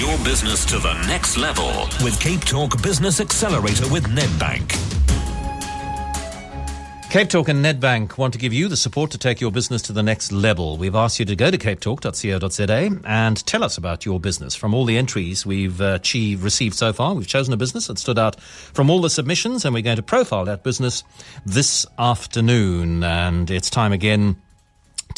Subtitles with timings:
[0.00, 4.70] your business to the next level with Cape Talk Business Accelerator with Nedbank.
[7.10, 9.92] Cape Talk and Nedbank want to give you the support to take your business to
[9.92, 10.78] the next level.
[10.78, 14.54] We've asked you to go to capetalk.co.za and tell us about your business.
[14.54, 18.18] From all the entries we've uh, received so far, we've chosen a business that stood
[18.18, 21.04] out from all the submissions, and we're going to profile that business
[21.44, 23.04] this afternoon.
[23.04, 24.36] And it's time again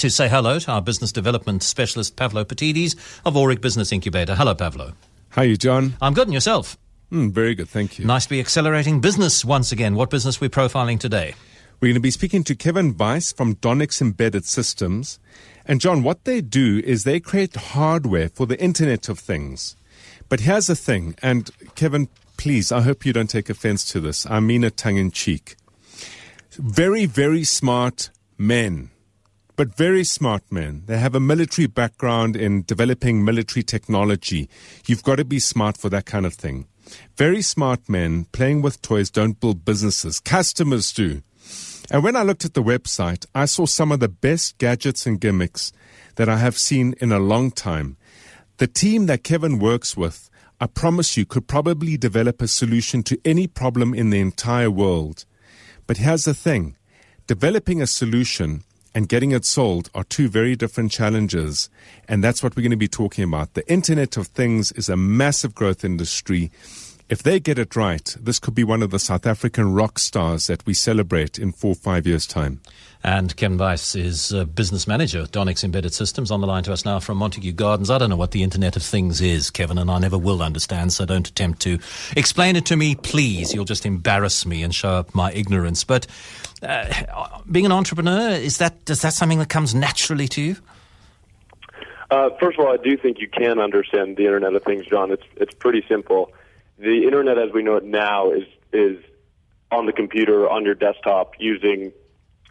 [0.02, 4.34] to say hello to our business development specialist, Pavlo Phitidis of Aurik Business Incubator.
[4.34, 4.94] Hello, Pavlo.
[5.28, 5.94] How are you, John?
[6.02, 6.76] I'm good, and yourself?
[7.12, 8.04] Mm, very good, thank you.
[8.04, 9.94] Nice to be accelerating business once again.
[9.94, 11.36] What business are we profiling today?
[11.78, 15.20] We're going to be speaking to Kevin Weiss from Donix Embedded Systems.
[15.66, 19.76] And John, what they do is they create hardware for the Internet of Things.
[20.28, 24.26] But here's the thing, and Kevin, please, I hope you don't take offense to this.
[24.26, 25.54] I mean it tongue in cheek.
[26.54, 28.90] Very, very smart men,
[29.56, 30.82] but very smart men.
[30.86, 34.48] They have a military background in developing military technology.
[34.86, 36.66] You've got to be smart for that kind of thing.
[37.16, 40.20] Very smart men playing with toys don't build businesses.
[40.20, 41.22] Customers do.
[41.90, 45.20] And when I looked at the website, I saw some of the best gadgets and
[45.20, 45.72] gimmicks
[46.16, 47.96] that I have seen in a long time.
[48.58, 53.20] The team that Kevin works with, I promise you, could probably develop a solution to
[53.24, 55.24] any problem in the entire world.
[55.86, 56.76] But here's the thing
[57.26, 61.70] developing a solution and getting it sold are two very different challenges.
[62.08, 63.54] And that's what we're going to be talking about.
[63.54, 66.50] The Internet of Things is a massive growth industry.
[67.12, 70.46] If they get it right, this could be one of the South African rock stars
[70.46, 72.62] that we celebrate in four or five years' time.
[73.04, 76.72] And Ken Weiss is a business manager at Donix Embedded Systems on the line to
[76.72, 77.90] us now from Montague Gardens.
[77.90, 80.94] I don't know what the Internet of Things is, Kevin, and I never will understand,
[80.94, 81.78] so don't attempt to
[82.16, 83.52] explain it to me, please.
[83.52, 85.84] You'll just embarrass me and show up my ignorance.
[85.84, 86.06] But
[86.62, 90.56] uh, being an entrepreneur, is that, is that something that comes naturally to you?
[92.10, 95.10] Uh, first of all, I do think you can understand the Internet of Things, John.
[95.10, 96.32] It's, it's pretty simple
[96.82, 98.98] the internet as we know it now is is
[99.70, 101.92] on the computer on your desktop using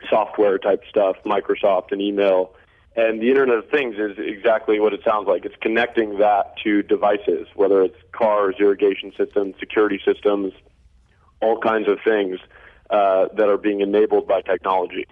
[0.10, 2.56] software type stuff, Microsoft and email.
[2.96, 5.46] And the Internet of Things is exactly what it sounds like.
[5.46, 10.52] It's connecting that to devices, whether it's cars, irrigation systems, security systems,
[11.42, 12.40] all kinds of things
[12.90, 15.06] uh, that are being enabled by technology.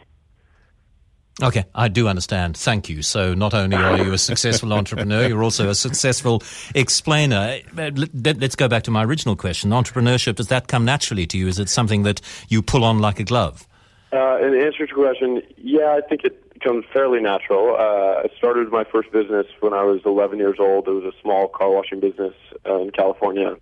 [1.42, 2.58] Okay, I do understand.
[2.58, 3.02] Thank you.
[3.02, 6.44] So, not only are you a successful entrepreneur, you're also a successful
[6.76, 7.60] explainer.
[7.74, 9.70] Let's go back to my original question.
[9.70, 11.48] Entrepreneurship, does that come naturally to you?
[11.48, 12.20] Is it something that
[12.50, 13.66] you pull on like a glove?
[14.12, 17.76] Uh, in answer to your question, yeah, I think it comes fairly natural.
[17.76, 20.88] Uh, I started my first business when I was 11 years old.
[20.88, 22.34] It was a small car washing business
[22.66, 23.56] uh, in California.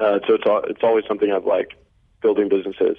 [0.00, 1.74] Uh, so, it's, it's always something I've liked,
[2.20, 2.96] building businesses.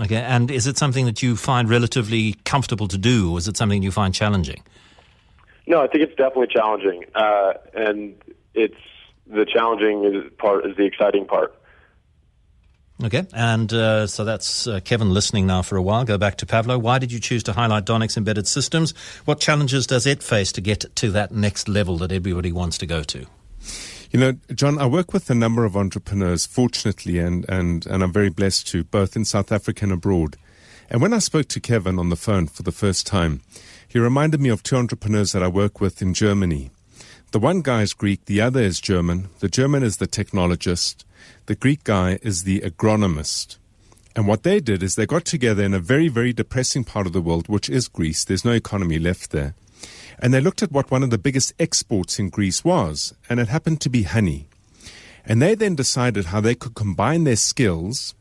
[0.00, 3.56] Okay, and is it something that you find relatively comfortable to do, or is it
[3.56, 4.62] something you find challenging?
[5.66, 8.14] No, I think it's definitely challenging, uh, and
[8.54, 8.74] it's
[9.26, 11.54] the challenging part is the exciting part.
[13.02, 16.04] Okay, and uh, so that's uh, Kevin listening now for a while.
[16.04, 16.78] Go back to Pavlo.
[16.78, 18.94] Why did you choose to highlight Donix Embedded Systems?
[19.24, 22.86] What challenges does it face to get to that next level that everybody wants to
[22.86, 23.26] go to?
[24.14, 28.12] You know, John, I work with a number of entrepreneurs, fortunately, and, and, and I'm
[28.12, 30.36] very blessed to, both in South Africa and abroad.
[30.88, 33.40] And when I spoke to Kevin on the phone for the first time,
[33.88, 36.70] he reminded me of two entrepreneurs that I work with in Germany.
[37.32, 39.30] The one guy is Greek, the other is German.
[39.40, 41.02] The German is the technologist,
[41.46, 43.56] the Greek guy is the agronomist.
[44.14, 47.14] And what they did is they got together in a very, very depressing part of
[47.14, 48.24] the world, which is Greece.
[48.24, 49.54] There's no economy left there.
[50.18, 53.48] And they looked at what one of the biggest exports in Greece was, and it
[53.48, 54.48] happened to be honey.
[55.24, 58.14] And they then decided how they could combine their skills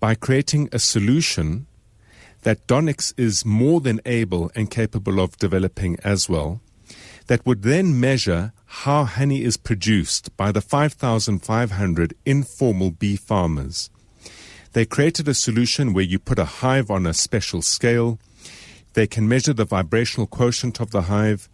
[0.00, 1.66] by creating a solution
[2.42, 6.60] that Donix is more than able and capable of developing as well,
[7.26, 13.88] that would then measure how honey is produced by the 5,500 informal bee farmers.
[14.72, 18.18] They created a solution where you put a hive on a special scale
[18.94, 21.48] they can measure the vibrational quotient of the hive.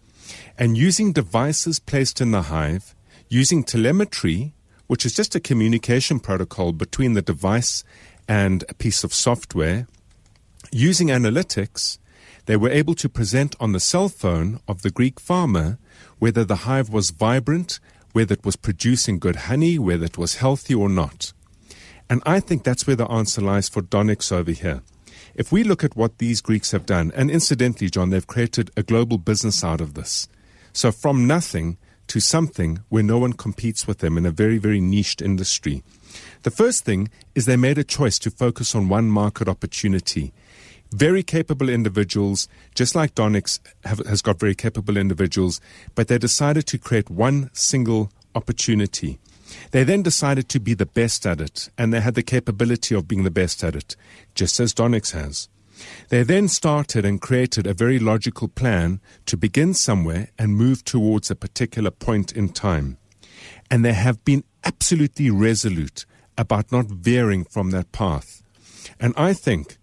[0.56, 2.94] And using devices placed in the hive,
[3.28, 4.54] using telemetry,
[4.87, 7.82] which is just a communication protocol between the device
[8.28, 9.87] and a piece of software,
[10.70, 11.98] using analytics,
[12.46, 15.78] they were able to present on the cell phone of the Greek farmer
[16.19, 17.81] whether the hive was vibrant,
[18.12, 21.32] whether it was producing good honey, whether it was healthy or not.
[22.08, 24.82] And I think that's where the answer lies for Donix over here.
[25.35, 28.82] If we look at what these Greeks have done, and incidentally, John, they've created a
[28.82, 30.29] global business out of this.
[30.73, 31.77] So from nothing
[32.09, 35.85] to something where no one competes with them in a very, very niched industry.
[36.43, 40.32] The first thing is they made a choice to focus on one market opportunity.
[40.91, 45.61] Very capable individuals, just like Donix have, has got very capable individuals,
[45.94, 49.21] but they decided to create one single opportunity.
[49.70, 53.08] They then decided to be the best at it, and they had the capability of
[53.08, 53.97] being the best at it,
[54.35, 55.49] just as Donix has.
[56.08, 61.31] They then started and created a very logical plan to begin somewhere and move towards
[61.31, 62.99] a particular point in time.
[63.70, 66.05] And they have been absolutely resolute
[66.37, 68.43] about not veering from that path.
[68.99, 69.79] And I think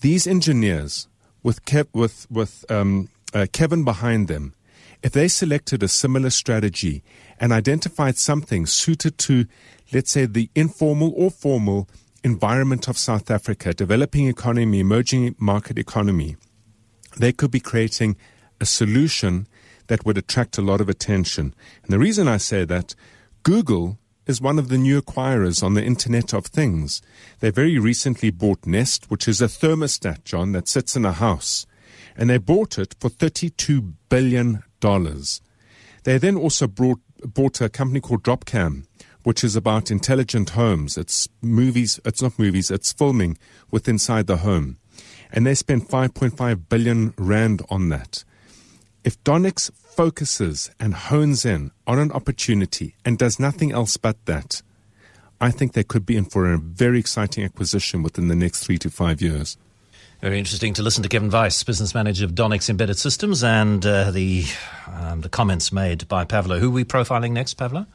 [0.00, 1.08] these engineers,
[1.42, 4.54] with, Kev, with, with um, uh, Kevin behind them,
[5.02, 7.02] if they selected a similar strategy
[7.38, 9.46] and identified something suited to,
[9.92, 11.88] let's say, the informal or formal
[12.24, 16.36] environment of South Africa, developing economy, emerging market economy,
[17.18, 18.16] they could be creating
[18.60, 19.46] a solution
[19.86, 21.54] that would attract a lot of attention.
[21.82, 22.94] And the reason I say that,
[23.42, 27.00] Google is one of the new acquirers on the Internet of Things.
[27.40, 31.66] They very recently bought Nest, which is a thermostat, John, that sits in a house.
[32.16, 34.64] And they bought it for $32 billion.
[36.04, 38.86] They then also brought, bought a company called Dropcam,
[39.24, 40.96] which is about intelligent homes.
[40.96, 43.38] It's movies, it's not movies, it's filming
[43.72, 44.78] with inside the home.
[45.32, 48.22] And they spent 5.5 billion rand on that.
[49.02, 54.62] If Donix focuses and hones in on an opportunity and does nothing else but that,
[55.40, 58.78] I think they could be in for a very exciting acquisition within the next three
[58.78, 59.56] to five years.
[60.22, 64.10] Very interesting to listen to Kevin Weiss, business manager of Donix Embedded Systems, and uh,
[64.10, 64.44] the
[64.86, 66.58] um, the comments made by Pavlo.
[66.58, 67.86] Who are we profiling next, Pavlo?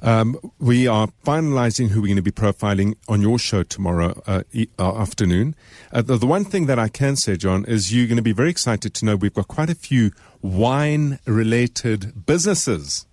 [0.00, 4.42] Um, we are finalizing who we're going to be profiling on your show tomorrow uh,
[4.52, 5.54] e- uh, afternoon.
[5.92, 8.32] Uh, the, the, one thing that I can say, John, is you're going to be
[8.32, 13.06] very excited to know we've got quite a few wine related businesses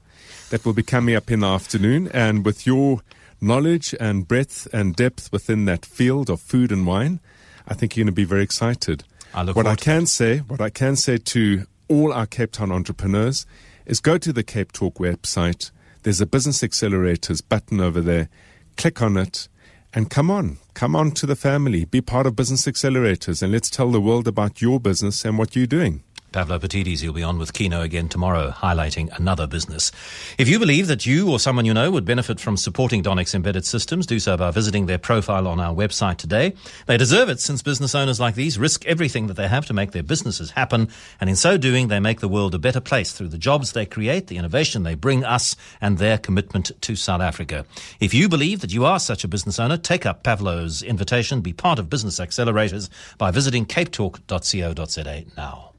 [0.51, 2.09] that will be coming up in the afternoon.
[2.13, 3.01] And with your
[3.41, 7.19] knowledge and breadth and depth within that field of food and wine,
[7.67, 9.03] I think you're going to be very excited.
[9.33, 13.45] I what I can say, what I can say to all our Cape Town entrepreneurs
[13.85, 15.71] is go to the Cape Talk website
[16.03, 18.27] there's a business accelerators button over there.
[18.75, 19.47] Click on it
[19.93, 21.85] and come on, come on to the family.
[21.85, 25.55] Be part of business accelerators and let's tell the world about your business and what
[25.55, 26.03] you're doing.
[26.31, 29.91] Pavlo Phitidis, you'll be on with Kieno again tomorrow, highlighting another business.
[30.37, 33.65] If you believe that you or someone you know would benefit from supporting Donix Embedded
[33.65, 36.53] Systems, do so by visiting their profile on our website today.
[36.85, 39.91] They deserve it since business owners like these risk everything that they have to make
[39.91, 40.87] their businesses happen.
[41.19, 43.85] And in so doing, they make the world a better place through the jobs they
[43.85, 47.65] create, the innovation they bring us, and their commitment to South Africa.
[47.99, 51.51] If you believe that you are such a business owner, take up Pavlo's invitation, be
[51.51, 55.70] part of Business Accelerators by visiting capetalk.co.za now.